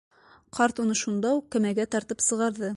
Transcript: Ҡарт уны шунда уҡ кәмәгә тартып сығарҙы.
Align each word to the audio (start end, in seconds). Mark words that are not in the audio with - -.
Ҡарт 0.59 0.81
уны 0.85 0.97
шунда 1.03 1.35
уҡ 1.41 1.53
кәмәгә 1.57 1.89
тартып 1.97 2.29
сығарҙы. 2.33 2.69